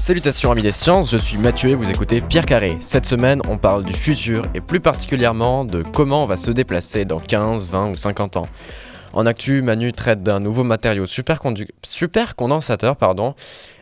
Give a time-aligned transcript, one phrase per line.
[0.00, 2.76] Salutations amis des sciences, je suis Mathieu et vous écoutez Pierre Carré.
[2.80, 7.04] Cette semaine, on parle du futur et plus particulièrement de comment on va se déplacer
[7.04, 8.48] dans 15, 20 ou 50 ans.
[9.12, 11.40] En actu, Manu traite d'un nouveau matériau super,
[11.84, 13.36] super condensateur pardon,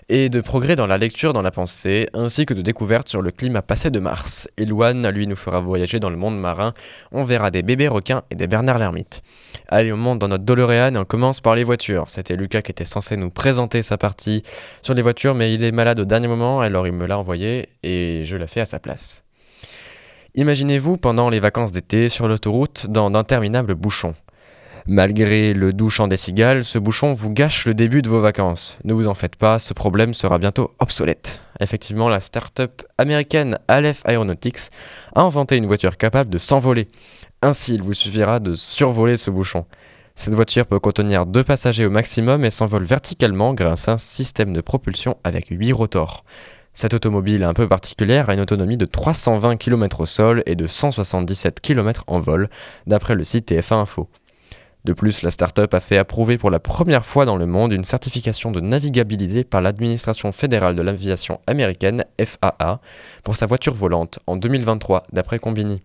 [0.09, 3.31] et de progrès dans la lecture, dans la pensée, ainsi que de découvertes sur le
[3.31, 4.49] climat passé de Mars.
[4.57, 6.75] Eloane, lui, nous fera voyager dans le monde marin.
[7.13, 9.23] On verra des bébés requins et des Bernard l'ermite.
[9.69, 12.05] Allez, on monte dans notre DeLorean et on commence par les voitures.
[12.09, 14.43] C'était Lucas qui était censé nous présenter sa partie
[14.83, 17.69] sur les voitures, mais il est malade au dernier moment, alors il me l'a envoyé
[17.83, 19.25] et je l'ai fait à sa place.
[20.35, 24.15] Imaginez-vous pendant les vacances d'été sur l'autoroute dans d'interminables bouchons.
[24.89, 28.79] Malgré le doux chant des cigales, ce bouchon vous gâche le début de vos vacances.
[28.85, 31.41] Ne vous en faites pas, ce problème sera bientôt obsolète.
[31.61, 34.71] Effectivement, la start-up américaine Aleph Aeronautics
[35.15, 36.89] a inventé une voiture capable de s'envoler.
[37.43, 39.67] Ainsi, il vous suffira de survoler ce bouchon.
[40.17, 44.53] Cette voiture peut contenir deux passagers au maximum et s'envole verticalement grâce à un système
[44.53, 46.25] de propulsion avec 8 rotors.
[46.75, 50.67] Cette automobile un peu particulière a une autonomie de 320 km au sol et de
[50.67, 52.49] 177 km en vol,
[52.87, 54.09] d'après le site TF1 Info.
[54.85, 57.85] De plus, la start-up a fait approuver pour la première fois dans le monde une
[57.85, 62.81] certification de navigabilité par l'administration fédérale de l'aviation américaine, FAA,
[63.23, 65.83] pour sa voiture volante en 2023, d'après Combini.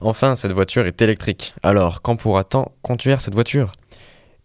[0.00, 1.54] Enfin, cette voiture est électrique.
[1.64, 3.72] Alors, quand pourra-t-on conduire cette voiture?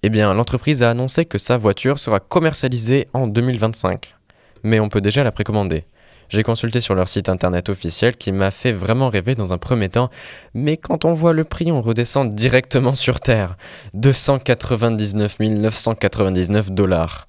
[0.01, 4.15] Eh bien, l'entreprise a annoncé que sa voiture sera commercialisée en 2025.
[4.63, 5.85] Mais on peut déjà la précommander.
[6.29, 9.89] J'ai consulté sur leur site internet officiel qui m'a fait vraiment rêver dans un premier
[9.89, 10.09] temps,
[10.53, 13.57] mais quand on voit le prix, on redescend directement sur Terre.
[13.93, 17.27] 299 999 dollars.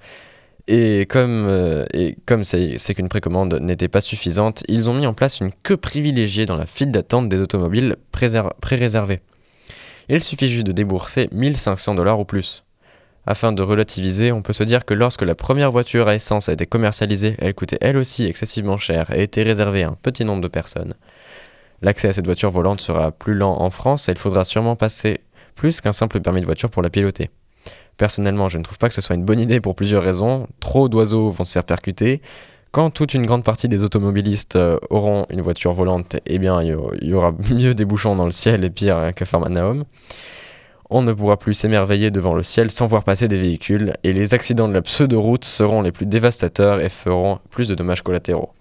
[0.66, 5.14] Et comme, euh, et comme c'est, qu'une précommande n'était pas suffisante, ils ont mis en
[5.14, 9.20] place une queue privilégiée dans la file d'attente des automobiles pré-réservées.
[10.10, 12.64] Il suffit juste de débourser 1500 dollars ou plus.
[13.30, 16.54] Afin de relativiser, on peut se dire que lorsque la première voiture à essence a
[16.54, 20.40] été commercialisée, elle coûtait elle aussi excessivement cher et était réservée à un petit nombre
[20.40, 20.94] de personnes.
[21.82, 25.20] L'accès à cette voiture volante sera plus lent en France et il faudra sûrement passer
[25.56, 27.28] plus qu'un simple permis de voiture pour la piloter.
[27.98, 30.46] Personnellement, je ne trouve pas que ce soit une bonne idée pour plusieurs raisons.
[30.58, 32.22] Trop d'oiseaux vont se faire percuter.
[32.70, 36.78] Quand toute une grande partie des automobilistes euh, auront une voiture volante, eh bien, il
[37.02, 39.84] y aura mieux des bouchons dans le ciel et pire qu'à Farmanahom
[40.90, 44.34] on ne pourra plus s'émerveiller devant le ciel sans voir passer des véhicules, et les
[44.34, 48.52] accidents de la pseudo-route seront les plus dévastateurs et feront plus de dommages collatéraux.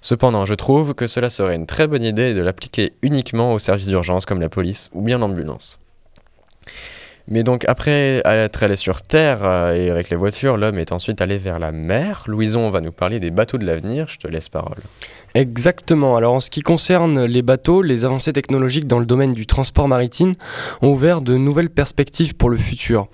[0.00, 3.88] Cependant, je trouve que cela serait une très bonne idée de l'appliquer uniquement aux services
[3.88, 5.78] d'urgence comme la police ou bien l'ambulance.
[7.28, 11.20] Mais donc après être allé sur Terre euh, et avec les voitures, l'homme est ensuite
[11.20, 12.22] allé vers la mer.
[12.28, 14.78] Louison va nous parler des bateaux de l'avenir, je te laisse parole.
[15.36, 16.16] Exactement.
[16.16, 19.86] Alors en ce qui concerne les bateaux, les avancées technologiques dans le domaine du transport
[19.86, 20.32] maritime
[20.80, 23.08] ont ouvert de nouvelles perspectives pour le futur.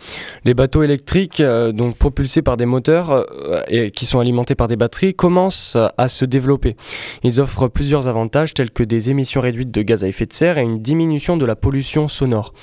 [0.45, 4.69] Les bateaux électriques, euh, donc propulsés par des moteurs euh, et qui sont alimentés par
[4.69, 6.77] des batteries, commencent à se développer.
[7.25, 10.59] Ils offrent plusieurs avantages tels que des émissions réduites de gaz à effet de serre
[10.59, 12.55] et une diminution de la pollution sonore.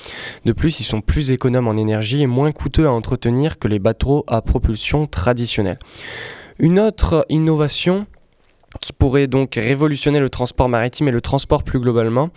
[0.46, 3.78] De plus, ils sont plus économes en énergie et moins coûteux à entretenir que les
[3.78, 5.78] bateaux à propulsion traditionnelle.
[6.58, 8.06] Une autre innovation
[8.80, 12.30] qui pourrait donc révolutionner le transport maritime et le transport plus globalement,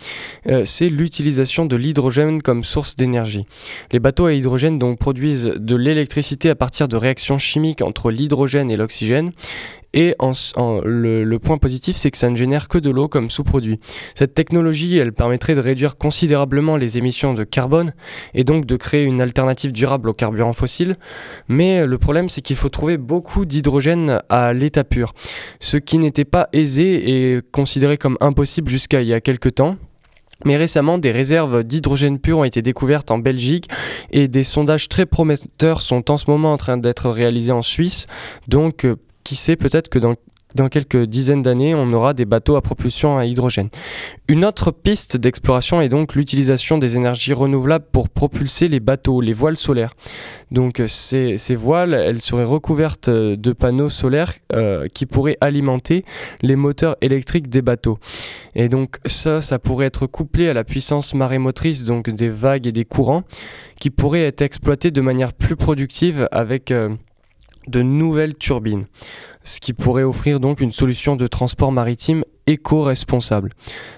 [0.46, 3.46] euh, c'est l'utilisation de l'hydrogène comme source d'énergie.
[3.92, 8.70] Les bateaux à hydrogène donc produisent de l'électricité à partir de réactions chimiques entre l'hydrogène
[8.70, 9.32] et l'oxygène
[9.94, 10.32] et en,
[10.84, 13.78] le, point positif, c'est que ça ne génère que de l'eau comme sous-produit.
[14.14, 17.94] Cette technologie, elle permettrait de réduire considérablement les émissions de carbone
[18.34, 20.96] et donc de créer une alternative durable aux carburants fossiles.
[21.48, 25.14] Mais le problème, c'est qu'il faut trouver beaucoup d'hydrogène à l'état pur,
[25.60, 29.76] ce qui n'était pas aisé et considéré comme impossible jusqu'à il y a quelques temps.
[30.44, 33.68] Mais récemment, des réserves d'hydrogène pur ont été découvertes en Belgique
[34.10, 38.06] et des sondages très prometteurs sont en ce moment en train d'être réalisés en Suisse.
[38.48, 42.62] Donc euh, qui sait peut-être que dans quelques dizaines d'années, on aura des bateaux à
[42.62, 43.70] propulsion à hydrogène.
[44.28, 49.32] Une autre piste d'exploration est donc l'utilisation des énergies renouvelables pour propulser les bateaux, les
[49.32, 49.94] voiles solaires.
[50.52, 56.04] Donc ces, ces voiles, elles seraient recouvertes de panneaux solaires euh, qui pourraient alimenter
[56.40, 57.98] les moteurs électriques des bateaux.
[58.54, 62.72] Et donc ça, ça pourrait être couplé à la puissance marémotrice, donc des vagues et
[62.72, 63.24] des courants,
[63.80, 66.70] qui pourraient être exploités de manière plus productive avec...
[66.70, 66.94] Euh,
[67.66, 68.86] de nouvelles turbines,
[69.42, 73.50] ce qui pourrait offrir donc une solution de transport maritime éco-responsable.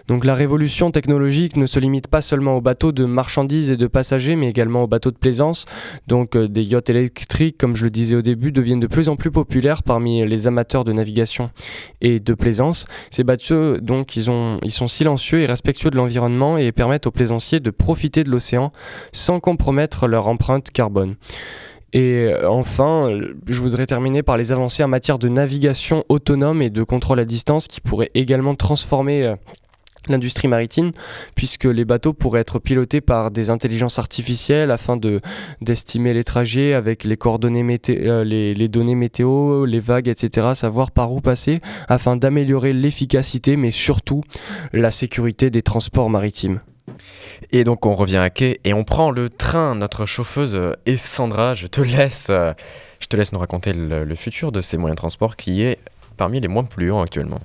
[0.07, 3.87] Donc la révolution technologique ne se limite pas seulement aux bateaux de marchandises et de
[3.87, 5.65] passagers, mais également aux bateaux de plaisance.
[6.07, 9.17] Donc euh, des yachts électriques, comme je le disais au début, deviennent de plus en
[9.17, 11.51] plus populaires parmi les amateurs de navigation
[12.01, 12.87] et de plaisance.
[13.11, 17.13] Ces bateaux, donc, ils, ont, ils sont silencieux et respectueux de l'environnement et permettent aux
[17.13, 18.73] plaisanciers de profiter de l'océan
[19.13, 21.17] sans compromettre leur empreinte carbone.
[21.97, 23.09] Et euh, enfin,
[23.47, 27.25] je voudrais terminer par les avancées en matière de navigation autonome et de contrôle à
[27.25, 29.35] distance qui pourraient également transformer euh,
[30.07, 30.93] l'industrie maritime,
[31.37, 35.23] puisque les bateaux pourraient être pilotés par des intelligences artificielles afin de
[35.63, 41.23] d'estimer les trajets avec euh, les, les, données météo, les vagues, etc., savoir par où
[41.23, 44.23] passer, afin d'améliorer l'efficacité, mais surtout
[44.75, 46.61] la sécurité des transports maritimes.
[47.53, 49.75] Et donc on revient à quai et on prend le train.
[49.75, 51.55] Notre chauffeuse est Sandra.
[51.55, 55.37] Je te laisse, je te laisse nous raconter le, futur de ces moyens de transport
[55.37, 55.79] qui est
[56.17, 57.41] parmi les moins polluants actuellement.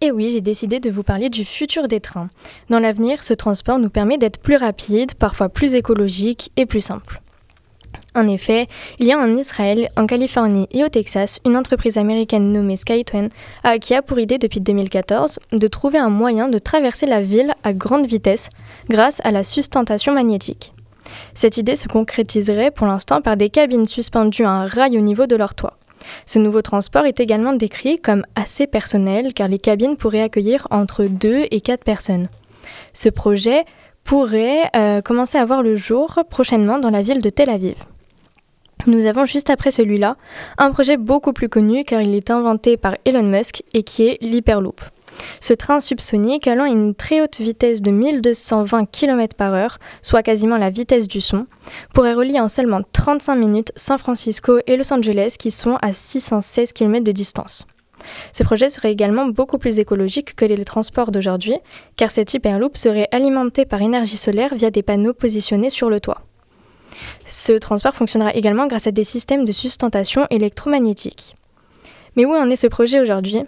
[0.00, 2.28] Et oui, j'ai décidé de vous parler du futur des trains.
[2.68, 7.22] Dans l'avenir, ce transport nous permet d'être plus rapide, parfois plus écologique et plus simple.
[8.16, 8.68] En effet,
[9.00, 13.28] il y a en Israël, en Californie et au Texas une entreprise américaine nommée Skytrain
[13.80, 17.72] qui a pour idée depuis 2014 de trouver un moyen de traverser la ville à
[17.72, 18.50] grande vitesse
[18.88, 20.72] grâce à la sustentation magnétique.
[21.34, 25.26] Cette idée se concrétiserait pour l'instant par des cabines suspendues à un rail au niveau
[25.26, 25.76] de leur toit.
[26.26, 31.04] Ce nouveau transport est également décrit comme assez personnel car les cabines pourraient accueillir entre
[31.04, 32.28] 2 et 4 personnes.
[32.92, 33.64] Ce projet
[34.04, 37.76] pourrait euh, commencer à voir le jour prochainement dans la ville de Tel Aviv.
[38.86, 40.16] Nous avons juste après celui-là
[40.58, 44.18] un projet beaucoup plus connu car il est inventé par Elon Musk et qui est
[44.20, 44.80] l'Hyperloop.
[45.40, 50.22] Ce train subsonique allant à une très haute vitesse de 1220 km par heure, soit
[50.22, 51.46] quasiment la vitesse du son,
[51.94, 56.72] pourrait relier en seulement 35 minutes San Francisco et Los Angeles qui sont à 616
[56.72, 57.66] km de distance.
[58.32, 61.56] Ce projet serait également beaucoup plus écologique que les transports d'aujourd'hui,
[61.96, 66.20] car cet Hyperloop serait alimenté par énergie solaire via des panneaux positionnés sur le toit.
[67.24, 71.34] Ce transport fonctionnera également grâce à des systèmes de sustentation électromagnétique.
[72.16, 73.42] Mais où en est ce projet aujourd'hui?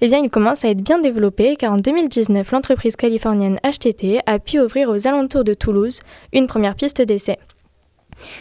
[0.00, 4.38] Eh bien, il commence à être bien développé car en 2019, l'entreprise californienne HTT a
[4.38, 6.00] pu ouvrir aux alentours de Toulouse
[6.32, 7.38] une première piste d'essai.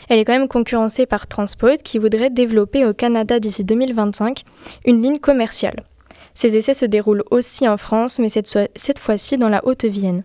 [0.07, 4.43] Elle est quand même concurrencée par Transport qui voudrait développer au Canada d'ici 2025
[4.85, 5.83] une ligne commerciale.
[6.33, 10.23] Ces essais se déroulent aussi en France, mais cette, cette fois-ci dans la Haute-Vienne.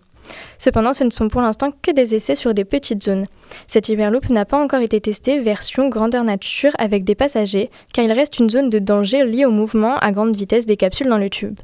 [0.58, 3.26] Cependant, ce ne sont pour l'instant que des essais sur des petites zones.
[3.66, 8.12] Cet Hyperloop n'a pas encore été testé version grandeur nature avec des passagers, car il
[8.12, 11.30] reste une zone de danger liée au mouvement à grande vitesse des capsules dans le
[11.30, 11.58] tube.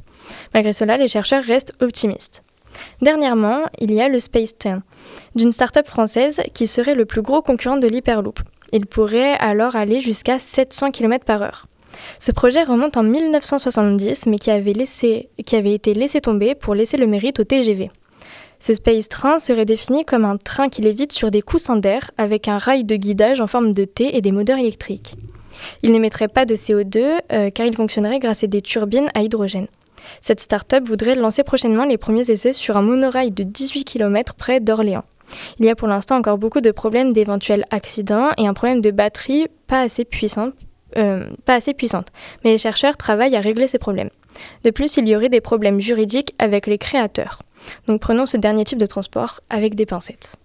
[0.53, 2.43] Malgré cela, les chercheurs restent optimistes.
[3.01, 4.83] Dernièrement, il y a le Space Train,
[5.35, 8.39] d'une start-up française qui serait le plus gros concurrent de l'Hyperloop.
[8.71, 11.67] Il pourrait alors aller jusqu'à 700 km par heure.
[12.19, 17.39] Ce projet remonte en 1970, mais qui avait été laissé tomber pour laisser le mérite
[17.39, 17.89] au TGV.
[18.59, 22.47] Ce Space Train serait défini comme un train qui lévite sur des coussins d'air avec
[22.47, 25.15] un rail de guidage en forme de T et des moteurs électriques.
[25.83, 29.67] Il n'émettrait pas de CO2 euh, car il fonctionnerait grâce à des turbines à hydrogène.
[30.21, 34.59] Cette start-up voudrait lancer prochainement les premiers essais sur un monorail de 18 km près
[34.59, 35.03] d'Orléans.
[35.59, 38.91] Il y a pour l'instant encore beaucoup de problèmes d'éventuels accidents et un problème de
[38.91, 39.47] batterie
[40.97, 42.07] euh, pas assez puissante.
[42.43, 44.09] Mais les chercheurs travaillent à régler ces problèmes.
[44.63, 47.39] De plus, il y aurait des problèmes juridiques avec les créateurs.
[47.87, 50.37] Donc prenons ce dernier type de transport avec des pincettes.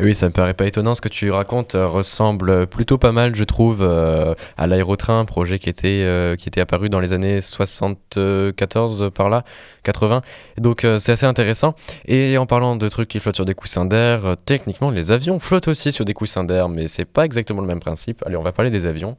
[0.00, 0.94] Oui, ça me paraît pas étonnant.
[0.94, 5.58] Ce que tu racontes euh, ressemble plutôt pas mal, je trouve, euh, à l'aérotrain, projet
[5.58, 9.44] qui était, euh, qui était apparu dans les années 74 par là,
[9.82, 10.22] 80.
[10.58, 11.74] Donc c'est assez intéressant.
[12.06, 15.68] Et en parlant de trucs qui flottent sur des coussins d'air, techniquement les avions flottent
[15.68, 18.22] aussi sur des coussins d'air, mais c'est pas exactement le même principe.
[18.26, 19.16] Allez, on va parler des avions.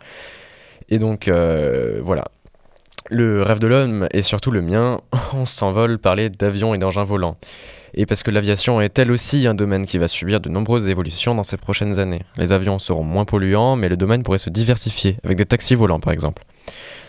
[0.90, 2.26] Et donc voilà,
[3.10, 5.00] le rêve de l'homme et surtout le mien,
[5.34, 7.38] on s'envole parler d'avions et d'engins volants.
[7.96, 11.34] Et parce que l'aviation est elle aussi un domaine qui va subir de nombreuses évolutions
[11.34, 12.22] dans ces prochaines années.
[12.38, 16.00] Les avions seront moins polluants, mais le domaine pourrait se diversifier, avec des taxis volants
[16.00, 16.44] par exemple.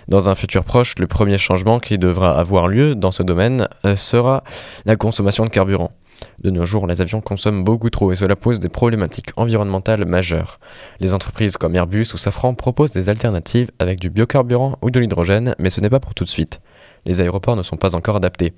[0.08, 3.94] Dans un futur proche, le premier changement qui devra avoir lieu dans ce domaine euh,
[3.94, 4.42] sera
[4.86, 5.92] la consommation de carburant.
[6.38, 10.58] De nos jours, les avions consomment beaucoup trop et cela pose des problématiques environnementales majeures.
[11.00, 15.54] Les entreprises comme Airbus ou Safran proposent des alternatives avec du biocarburant ou de l'hydrogène,
[15.58, 16.60] mais ce n'est pas pour tout de suite.
[17.04, 18.52] Les aéroports ne sont pas encore adaptés.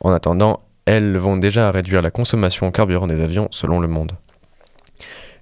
[0.00, 4.12] En attendant, elles vont déjà réduire la consommation en carburant des avions selon le monde.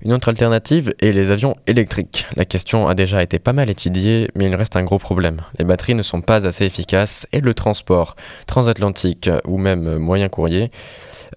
[0.05, 2.27] Une autre alternative est les avions électriques.
[2.35, 5.43] La question a déjà été pas mal étudiée, mais il reste un gros problème.
[5.61, 8.17] Les batteries ne sont pas assez efficaces et le transport
[8.49, 10.73] transatlantique ou même moyen courrier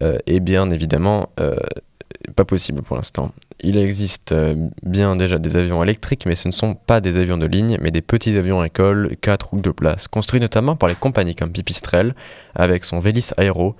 [0.02, 3.32] est bien évidemment euh, pas possible pour l'instant.
[3.62, 7.38] Il existe euh, bien déjà des avions électriques, mais ce ne sont pas des avions
[7.38, 10.90] de ligne, mais des petits avions à école, 4 ou 2 places, construits notamment par
[10.90, 12.16] les compagnies comme Pipistrel
[12.54, 13.75] avec son Vélis Aero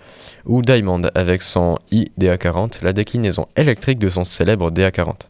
[0.46, 5.28] ou Diamond avec son IDA40, la déclinaison électrique de son célèbre DA40.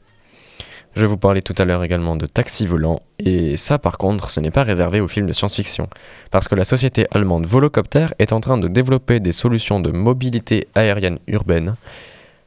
[0.95, 4.39] Je vous parler tout à l'heure également de taxi volant, et ça par contre ce
[4.39, 5.89] n'est pas réservé aux films de science-fiction,
[6.31, 10.69] parce que la société allemande Volocopter est en train de développer des solutions de mobilité
[10.73, 11.75] aérienne urbaine,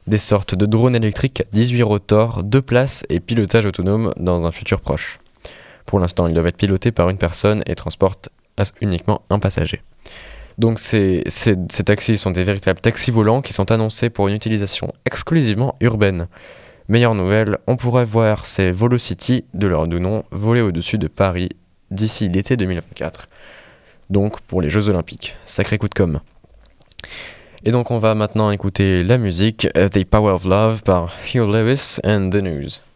[0.07, 4.51] des sortes de drones électriques à 18 rotors, 2 places et pilotage autonome dans un
[4.51, 5.19] futur proche.
[5.85, 8.29] Pour l'instant ils doivent être pilotés par une personne et transportent
[8.81, 9.81] uniquement un passager.
[10.57, 11.23] Donc ces
[11.85, 16.27] taxis sont des véritables taxis volants qui sont annoncés pour une utilisation exclusivement urbaine.
[16.89, 21.49] Meilleure nouvelle, on pourrait voir ces Volocity, de leur nom, voler au-dessus de Paris
[21.91, 23.29] d'ici l'été 2024.
[24.09, 25.35] Donc pour les Jeux Olympiques.
[25.45, 26.19] Sacré coup de com'.
[27.63, 31.99] Et donc on va maintenant écouter la musique The Power of Love par Hugh Lewis
[32.03, 32.88] and The News.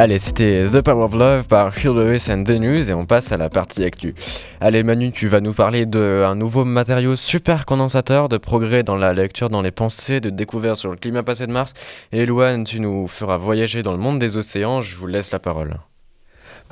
[0.00, 3.32] Allez, c'était The Power of Love par Hugh Lewis and the News et on passe
[3.32, 4.14] à la partie actu.
[4.58, 9.12] Allez Manu, tu vas nous parler d'un nouveau matériau super condensateur de progrès dans la
[9.12, 11.74] lecture, dans les pensées, de découvertes sur le climat passé de Mars.
[12.12, 15.38] Et Luan, tu nous feras voyager dans le monde des océans, je vous laisse la
[15.38, 15.76] parole.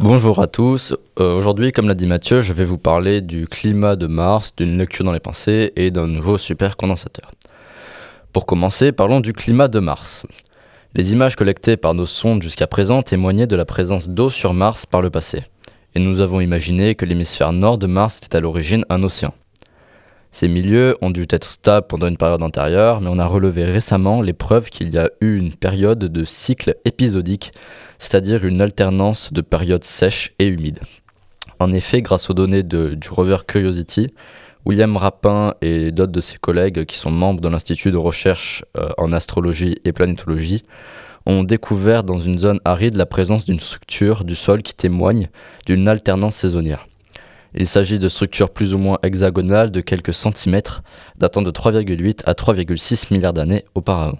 [0.00, 0.94] Bonjour à tous.
[1.18, 4.78] Euh, aujourd'hui, comme l'a dit Mathieu, je vais vous parler du climat de Mars, d'une
[4.78, 7.32] lecture dans les pensées et d'un nouveau supercondensateur.
[8.32, 10.24] Pour commencer, parlons du climat de Mars.
[10.94, 14.86] Les images collectées par nos sondes jusqu'à présent témoignaient de la présence d'eau sur Mars
[14.86, 15.42] par le passé.
[15.96, 19.34] Et nous avons imaginé que l'hémisphère nord de Mars était à l'origine un océan.
[20.30, 24.20] Ces milieux ont dû être stables pendant une période antérieure, mais on a relevé récemment
[24.20, 27.52] les preuves qu'il y a eu une période de cycle épisodique
[27.98, 30.80] c'est-à-dire une alternance de périodes sèches et humides.
[31.60, 34.14] En effet, grâce aux données du rover Curiosity,
[34.64, 38.90] William Rapin et d'autres de ses collègues qui sont membres de l'Institut de recherche euh,
[38.98, 40.64] en astrologie et planétologie
[41.26, 45.28] ont découvert dans une zone aride la présence d'une structure du sol qui témoigne
[45.66, 46.86] d'une alternance saisonnière.
[47.54, 50.82] Il s'agit de structures plus ou moins hexagonales de quelques centimètres
[51.16, 54.18] datant de 3,8 à 3,6 milliards d'années auparavant.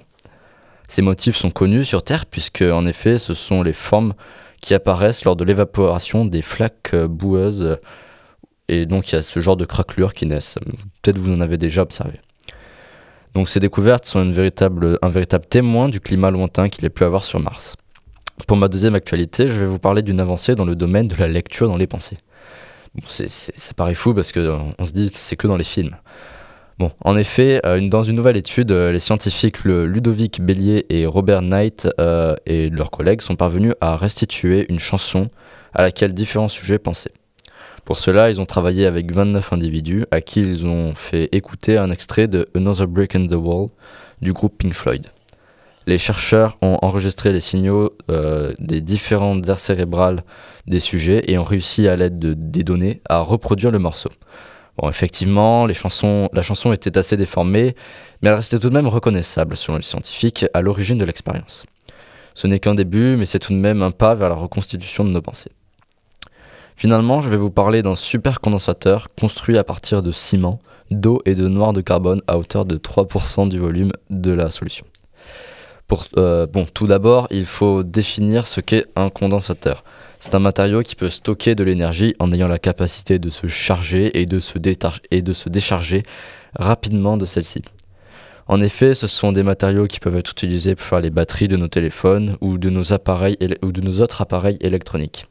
[0.88, 4.14] Ces motifs sont connus sur Terre puisque en effet ce sont les formes
[4.60, 7.78] qui apparaissent lors de l'évaporation des flaques euh, boueuses
[8.68, 10.58] et donc il y a ce genre de craquelures qui naissent.
[11.02, 12.20] Peut-être vous en avez déjà observé.
[13.34, 17.40] Donc ces découvertes sont un véritable témoin du climat lointain qu'il ait pu avoir sur
[17.40, 17.76] Mars.
[18.46, 21.28] Pour ma deuxième actualité, je vais vous parler d'une avancée dans le domaine de la
[21.28, 22.18] lecture dans les pensées.
[23.08, 25.96] Ça paraît fou parce qu'on se dit c'est que dans les films.
[27.04, 31.88] En effet, euh, dans une nouvelle étude, euh, les scientifiques Ludovic Bellier et Robert Knight
[31.98, 35.28] euh, et leurs collègues sont parvenus à restituer une chanson
[35.74, 37.12] à laquelle différents sujets pensaient.
[37.84, 41.90] Pour cela, ils ont travaillé avec 29 individus à qui ils ont fait écouter un
[41.90, 43.70] extrait de Another Break in the Wall
[44.20, 45.06] du groupe Pink Floyd.
[45.88, 47.96] Les chercheurs ont enregistré les signaux
[48.58, 50.22] des différentes aires cérébrales
[50.66, 54.10] des sujets et ont réussi à l'aide de, des données à reproduire le morceau.
[54.76, 55.72] Bon, effectivement, la
[56.42, 57.74] chanson était assez déformée,
[58.20, 61.64] mais elle restait tout de même reconnaissable selon les scientifiques à l'origine de l'expérience.
[62.34, 65.08] Ce n'est qu'un début, mais c'est tout de même un pas vers la reconstitution de
[65.08, 65.52] nos pensées.
[66.76, 71.34] Finalement, je vais vous parler d'un super condensateur construit à partir de ciment, d'eau et
[71.34, 74.84] de noir de carbone à hauteur de 3% du volume de la solution.
[76.16, 79.84] Euh, tout d'abord, il faut définir ce qu'est un condensateur.
[80.18, 84.20] C'est un matériau qui peut stocker de l'énergie en ayant la capacité de se charger
[84.20, 84.58] et de se,
[85.48, 86.02] décharger
[86.56, 87.62] rapidement de celle-ci.
[88.48, 91.56] En effet, ce sont des matériaux qui peuvent être utilisés pour faire les batteries de
[91.56, 95.28] nos téléphones ou de nos, appareils ou de nos autres appareils électroniques.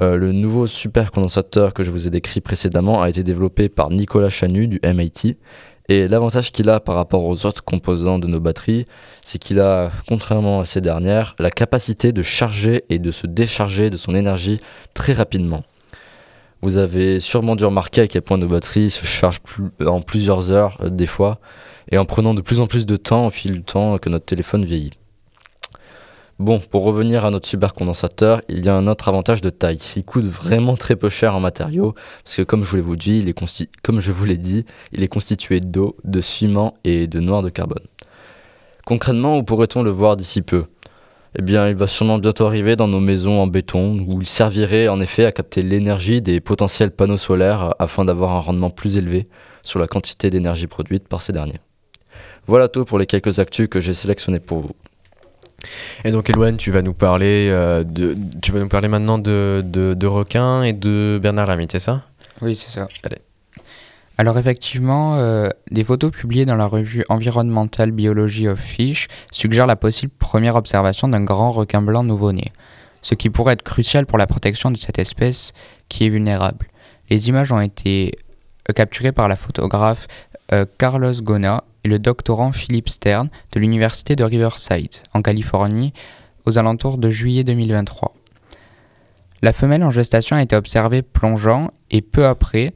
[0.00, 4.30] Euh, le nouveau supercondensateur que je vous ai décrit précédemment a été développé par Nicolas
[4.30, 5.36] Chanu du MIT
[5.90, 8.86] et l'avantage qu'il a par rapport aux autres composants de nos batteries,
[9.26, 13.90] c'est qu'il a, contrairement à ces dernières, la capacité de charger et de se décharger
[13.90, 14.60] de son énergie
[14.94, 15.64] très rapidement.
[16.62, 19.40] Vous avez sûrement dû remarquer à quel point nos batteries se chargent
[19.84, 21.40] en plusieurs heures euh, des fois,
[21.90, 24.26] et en prenant de plus en plus de temps au fil du temps que notre
[24.26, 24.92] téléphone vieillit.
[26.40, 29.78] Bon, pour revenir à notre supercondensateur, il y a un autre avantage de taille.
[29.94, 33.18] Il coûte vraiment très peu cher en matériaux, parce que comme je vous l'ai dit,
[33.18, 37.84] il est dit, il est constitué d'eau, de ciment et de noir de carbone.
[38.86, 40.64] Concrètement, où pourrait-on le voir d'ici peu?
[41.38, 44.88] Eh bien, il va sûrement bientôt arriver dans nos maisons en béton, où il servirait
[44.88, 49.28] en effet à capter l'énergie des potentiels panneaux solaires afin d'avoir un rendement plus élevé
[49.62, 51.60] sur la quantité d'énergie produite par ces derniers.
[52.46, 54.72] Voilà tout pour les quelques actus que j'ai sélectionnés pour vous.
[56.04, 59.62] Et donc Eloane, tu vas nous parler euh, de, tu vas nous parler maintenant de,
[59.64, 62.02] de, requins et de Bernard Lamy, c'est ça?
[62.40, 62.88] Oui, c'est ça.
[63.02, 63.18] Allez.
[64.18, 69.76] Alors effectivement, euh, des photos publiées dans la revue Environmental Biology of Fish suggèrent la
[69.76, 72.52] possible première observation d'un grand requin blanc nouveau-né,
[73.00, 75.52] ce qui pourrait être crucial pour la protection de cette espèce
[75.88, 76.66] qui est vulnérable.
[77.08, 78.12] Les images ont été
[78.68, 80.06] euh, capturées par la photographe
[80.78, 85.92] Carlos Gona et le doctorant Philip Stern de l'Université de Riverside, en Californie,
[86.46, 88.14] aux alentours de juillet 2023.
[89.42, 92.74] La femelle en gestation a été observée plongeant et peu après,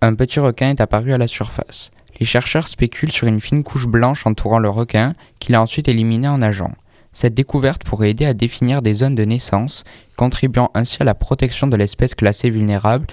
[0.00, 1.90] un petit requin est apparu à la surface.
[2.18, 6.28] Les chercheurs spéculent sur une fine couche blanche entourant le requin qu'il a ensuite éliminé
[6.28, 6.72] en nageant.
[7.12, 9.84] Cette découverte pourrait aider à définir des zones de naissance,
[10.16, 13.06] contribuant ainsi à la protection de l'espèce classée vulnérable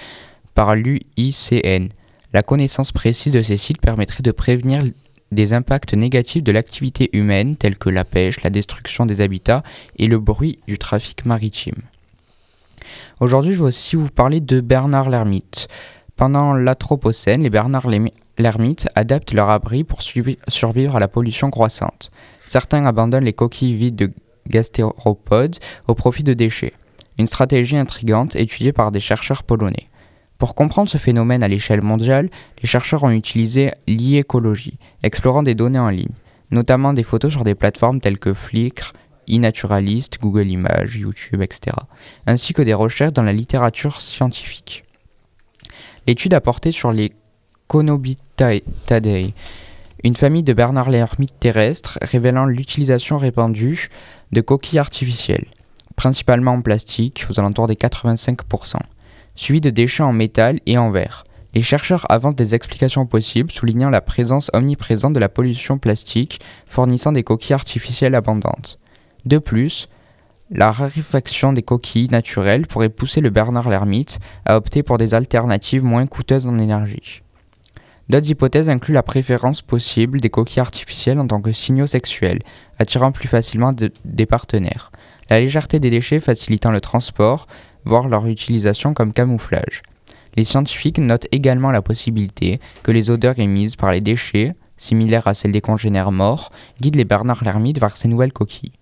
[0.56, 1.90] par l'UICN.
[2.32, 4.84] La connaissance précise de ces sites permettrait de prévenir
[5.32, 9.64] des impacts négatifs de l'activité humaine tels que la pêche, la destruction des habitats
[9.98, 11.82] et le bruit du trafic maritime.
[13.20, 15.68] Aujourd'hui, je vais aussi vous parler de Bernard l'ermite.
[16.16, 17.88] Pendant l'Anthropocène, les Bernard
[18.38, 22.12] l'ermite adaptent leur abri pour survivre à la pollution croissante.
[22.46, 24.12] Certains abandonnent les coquilles vides de
[24.48, 26.74] gastéropodes au profit de déchets.
[27.18, 29.89] Une stratégie intrigante étudiée par des chercheurs polonais.
[30.40, 32.30] Pour comprendre ce phénomène à l'échelle mondiale,
[32.62, 36.16] les chercheurs ont utilisé l'e-écologie, explorant des données en ligne,
[36.50, 38.94] notamment des photos sur des plateformes telles que Flickr,
[39.30, 41.76] e-Naturalist, Google Images, YouTube, etc.,
[42.26, 44.86] ainsi que des recherches dans la littérature scientifique.
[46.08, 47.12] L'étude a porté sur les
[47.68, 49.34] Conobitaceae,
[50.04, 53.90] une famille de Bernard l'ermite terrestres révélant l'utilisation répandue
[54.32, 55.48] de coquilles artificielles,
[55.98, 58.78] principalement en plastique, aux alentours des 85%,
[59.40, 61.24] suivi de déchets en métal et en verre.
[61.54, 67.12] Les chercheurs avancent des explications possibles, soulignant la présence omniprésente de la pollution plastique fournissant
[67.12, 68.80] des coquilles artificielles abondantes.
[69.26, 69.88] De plus,
[70.52, 75.84] la raréfaction des coquilles naturelles pourrait pousser le Bernard l'ermite à opter pour des alternatives
[75.84, 77.22] moins coûteuses en énergie.
[78.10, 82.42] D'autres hypothèses incluent la préférence possible des coquilles artificielles en tant que signaux sexuels,
[82.78, 83.72] attirant plus facilement
[84.04, 84.92] des partenaires,
[85.30, 87.48] la légèreté des déchets facilitant le transport,
[87.86, 89.82] voire leur utilisation comme camouflage.
[90.36, 95.34] Les scientifiques notent également la possibilité que les odeurs émises par les déchets, similaires à
[95.34, 98.74] celles des congénères morts, guident les Bernard l'ermite vers ces nouvelles coquilles.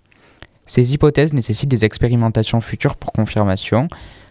[0.65, 3.87] Ces hypothèses nécessitent des expérimentations futures pour confirmation,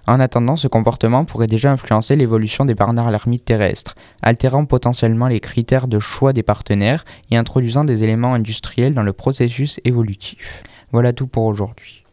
[0.08, 5.40] en attendant, ce comportement pourrait déjà influencer l'évolution des Bernard l'ermite terrestres, altérant potentiellement les
[5.40, 10.62] critères de choix des partenaires et introduisant des éléments industriels dans le processus évolutif.
[10.92, 12.05] Voilà tout pour aujourd'hui.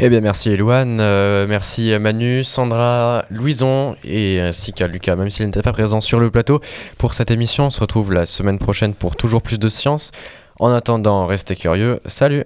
[0.00, 5.46] Eh bien, merci Elouane, euh, merci Manu, Sandra, Louison et ainsi qu'à Lucas, même s'il
[5.46, 6.60] n'était pas présent sur le plateau
[6.98, 7.66] pour cette émission.
[7.66, 10.12] On se retrouve la semaine prochaine pour toujours plus de science.
[10.58, 12.00] En attendant, restez curieux.
[12.06, 12.44] Salut!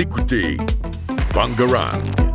[0.00, 0.56] écoutez
[1.34, 2.29] Bangarang.